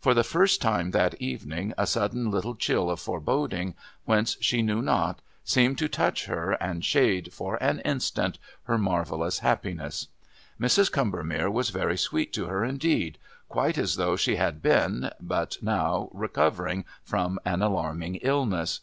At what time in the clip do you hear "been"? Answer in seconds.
14.62-15.10